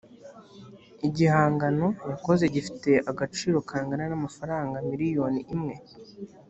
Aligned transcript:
igihangano 1.07 1.87
yakoze 2.11 2.43
gifite 2.55 2.91
agaciro 3.11 3.57
kangana 3.69 4.03
na 4.11 4.17
mafaranga 4.25 4.75
miliyoni 4.89 5.39
imwe 5.55 5.75